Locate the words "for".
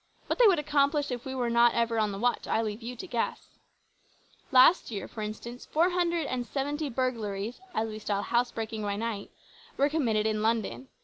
5.07-5.21